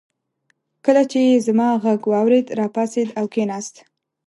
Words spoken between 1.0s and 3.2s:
چې يې زما غږ واورېد راپاڅېد